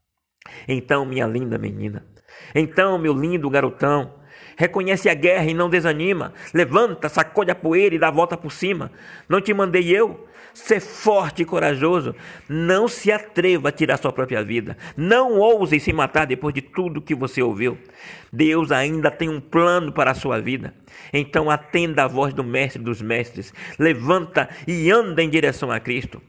Então, 0.68 1.06
minha 1.06 1.26
linda 1.26 1.58
menina, 1.58 2.06
então, 2.54 2.98
meu 2.98 3.14
lindo 3.14 3.50
garotão, 3.50 4.14
reconhece 4.58 5.10
a 5.10 5.14
guerra 5.14 5.46
e 5.46 5.54
não 5.54 5.70
desanima. 5.70 6.34
Levanta, 6.54 7.10
sacode 7.10 7.52
a 7.52 7.56
poeira 7.56 7.96
e 7.96 8.00
dá 8.00 8.08
a 8.08 8.12
volta 8.12 8.38
por 8.38 8.52
cima. 8.52 8.92
Não 9.28 9.42
te 9.42 9.54
mandei 9.54 9.90
eu? 9.90 10.28
Ser 10.56 10.80
forte 10.80 11.42
e 11.42 11.46
corajoso. 11.46 12.16
Não 12.48 12.88
se 12.88 13.12
atreva 13.12 13.68
a 13.68 13.72
tirar 13.74 13.98
sua 13.98 14.14
própria 14.14 14.42
vida. 14.42 14.78
Não 14.96 15.38
ouse 15.38 15.80
se 15.82 15.92
matar 15.92 16.26
depois 16.26 16.54
de 16.54 16.62
tudo 16.62 17.02
que 17.02 17.14
você 17.14 17.42
ouviu. 17.42 17.78
Deus 18.32 18.72
ainda 18.72 19.12
tem 19.12 19.28
um 19.28 19.42
plano 19.42 19.92
para 19.92 20.12
a 20.12 20.16
sua 20.16 20.40
vida. 20.40 20.74
Então 21.12 21.52
atenda 21.52 22.06
a 22.06 22.08
voz 22.08 22.34
do 22.34 22.44
Mestre 22.44 22.82
dos 22.82 23.02
Mestres. 23.02 23.54
Levanta 23.78 24.50
e 24.66 24.90
anda 24.90 25.22
em 25.22 25.30
direção 25.30 25.70
a 25.70 25.80
Cristo. 25.80 26.22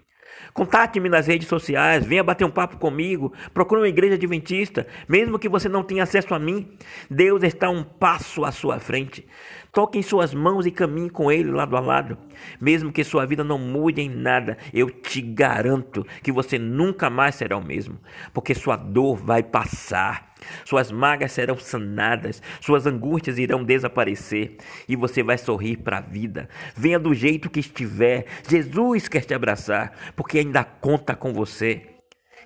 Contate-me 0.53 1.09
nas 1.09 1.27
redes 1.27 1.49
sociais, 1.49 2.05
venha 2.05 2.25
bater 2.25 2.45
um 2.45 2.51
papo 2.51 2.79
comigo, 2.79 3.33
procure 3.53 3.81
uma 3.81 3.89
igreja 3.89 4.15
adventista, 4.15 4.87
mesmo 5.09 5.39
que 5.39 5.49
você 5.49 5.69
não 5.69 5.83
tenha 5.83 6.03
acesso 6.03 6.35
a 6.35 6.39
mim. 6.39 6.77
Deus 7.11 7.43
está 7.43 7.69
um 7.69 7.83
passo 7.83 8.45
à 8.45 8.51
sua 8.51 8.79
frente. 8.79 9.27
Toque 9.73 9.99
em 9.99 10.03
suas 10.03 10.33
mãos 10.33 10.65
e 10.65 10.71
caminhe 10.71 11.11
com 11.11 11.31
Ele 11.31 11.51
lado 11.51 11.77
a 11.77 11.81
lado. 11.81 12.17
Mesmo 12.59 12.91
que 12.91 13.05
sua 13.05 13.27
vida 13.27 13.45
não 13.45 13.59
mude 13.59 14.01
em 14.01 14.09
nada, 14.09 14.57
eu 14.73 14.89
te 14.89 15.21
garanto 15.21 16.07
que 16.23 16.33
você 16.33 16.59
nunca 16.59 17.11
mais 17.11 17.35
será 17.35 17.59
o 17.59 17.65
mesmo, 17.65 17.99
porque 18.33 18.55
sua 18.55 18.77
dor 18.77 19.17
vai 19.17 19.43
passar. 19.43 20.35
Suas 20.65 20.91
magas 20.91 21.33
serão 21.33 21.57
sanadas, 21.59 22.43
suas 22.61 22.87
angústias 22.87 23.39
irão 23.39 23.65
desaparecer 23.65 24.57
e 24.89 24.97
você 24.97 25.23
vai 25.23 25.39
sorrir 25.39 25.79
para 25.79 25.99
a 25.99 26.01
vida. 26.03 26.49
Venha 26.77 26.99
do 26.99 27.15
jeito 27.15 27.51
que 27.51 27.61
estiver, 27.61 28.27
Jesus 28.49 29.09
quer 29.09 29.25
te 29.25 29.35
abraçar, 29.35 29.93
porque 30.15 30.39
ainda 30.39 30.65
conta 30.65 31.15
com 31.15 31.33
você. 31.33 31.83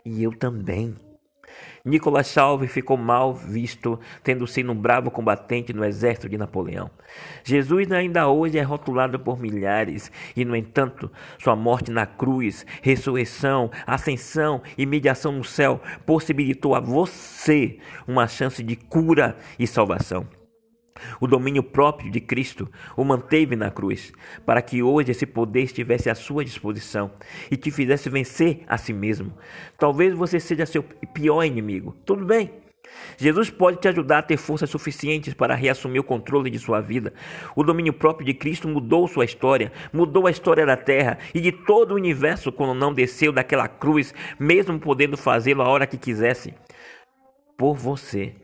E 0.05 0.23
eu 0.23 0.33
também. 0.33 0.95
Nicolas 1.85 2.27
Salve 2.27 2.67
ficou 2.67 2.97
mal 2.97 3.33
visto, 3.33 3.99
tendo 4.23 4.47
sido 4.47 4.71
um 4.71 4.75
bravo 4.75 5.11
combatente 5.11 5.73
no 5.73 5.85
exército 5.85 6.29
de 6.29 6.37
Napoleão. 6.37 6.91
Jesus 7.43 7.91
ainda 7.91 8.29
hoje 8.29 8.59
é 8.59 8.63
rotulado 8.63 9.19
por 9.19 9.41
milhares, 9.41 10.11
e 10.37 10.45
no 10.45 10.55
entanto, 10.55 11.11
sua 11.39 11.57
morte 11.57 11.91
na 11.91 12.07
cruz, 12.07 12.67
ressurreição, 12.83 13.71
ascensão 13.87 14.63
e 14.77 14.85
mediação 14.85 15.33
no 15.33 15.45
céu 15.45 15.81
possibilitou 16.05 16.75
a 16.75 16.81
você 16.81 17.79
uma 18.07 18.29
chance 18.29 18.63
de 18.63 18.77
cura 18.77 19.37
e 19.59 19.67
salvação. 19.67 20.40
O 21.21 21.27
domínio 21.27 21.63
próprio 21.63 22.11
de 22.11 22.21
Cristo 22.21 22.71
o 22.97 23.05
manteve 23.05 23.57
na 23.57 23.71
cruz, 23.71 24.13
para 24.45 24.63
que 24.63 24.83
hoje 24.83 25.11
esse 25.11 25.27
poder 25.27 25.63
estivesse 25.63 26.11
à 26.11 26.15
sua 26.15 26.45
disposição 26.45 27.11
e 27.51 27.57
te 27.57 27.71
fizesse 27.71 28.09
vencer 28.09 28.63
a 28.67 28.77
si 28.77 28.93
mesmo. 28.93 29.33
Talvez 29.79 30.15
você 30.15 30.39
seja 30.39 30.67
seu 30.67 30.83
pior 30.83 31.45
inimigo. 31.45 31.97
Tudo 32.05 32.25
bem. 32.25 32.51
Jesus 33.17 33.51
pode 33.51 33.79
te 33.79 33.89
ajudar 33.89 34.19
a 34.19 34.23
ter 34.23 34.37
forças 34.37 34.71
suficientes 34.71 35.35
para 35.35 35.55
reassumir 35.55 36.01
o 36.01 36.05
controle 36.05 36.51
de 36.51 36.59
sua 36.59 36.81
vida. 36.81 37.13
O 37.55 37.63
domínio 37.63 37.93
próprio 37.93 38.27
de 38.27 38.35
Cristo 38.35 38.69
mudou 38.69 39.07
sua 39.07 39.25
história, 39.25 39.73
mudou 39.93 40.27
a 40.27 40.31
história 40.31 40.65
da 40.65 40.77
terra 40.77 41.19
e 41.35 41.41
de 41.41 41.53
todo 41.53 41.93
o 41.93 41.97
universo 41.97 42.51
quando 42.51 42.75
não 42.75 42.93
desceu 42.93 43.33
daquela 43.33 43.69
cruz, 43.69 44.15
mesmo 44.39 44.79
podendo 44.79 45.17
fazê-lo 45.17 45.63
a 45.63 45.69
hora 45.69 45.87
que 45.87 45.99
quisesse. 45.99 46.55
Por 47.57 47.77
você 47.77 48.35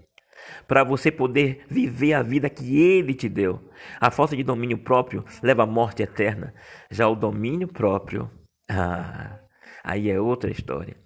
para 0.67 0.85
você 0.85 1.11
poder 1.11 1.65
viver 1.69 2.15
a 2.15 2.23
vida 2.23 2.51
que 2.51 2.81
Ele 2.81 3.15
te 3.15 3.29
deu. 3.29 3.71
A 4.01 4.11
falta 4.11 4.37
de 4.37 4.43
domínio 4.43 4.79
próprio 4.79 5.25
leva 5.43 5.65
à 5.65 5.67
morte 5.67 6.03
eterna. 6.03 6.55
Já 6.91 7.09
o 7.09 7.15
domínio 7.15 7.69
próprio, 7.69 8.31
ah, 8.71 9.39
aí 9.85 10.11
é 10.11 10.21
outra 10.21 10.51
história. 10.51 10.97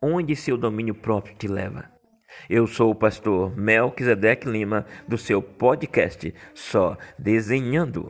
Onde 0.00 0.36
seu 0.36 0.56
domínio 0.56 0.94
próprio 0.94 1.36
te 1.36 1.48
leva? 1.48 1.90
Eu 2.48 2.66
sou 2.66 2.90
o 2.90 2.94
pastor 2.94 3.56
Melquisedeque 3.56 4.48
Lima, 4.48 4.86
do 5.08 5.18
seu 5.18 5.42
podcast 5.42 6.32
Só 6.54 6.96
Desenhando. 7.18 8.08